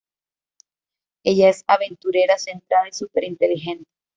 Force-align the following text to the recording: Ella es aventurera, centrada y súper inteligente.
Ella 1.23 1.49
es 1.49 1.63
aventurera, 1.67 2.39
centrada 2.39 2.89
y 2.89 2.91
súper 2.91 3.23
inteligente. 3.23 3.85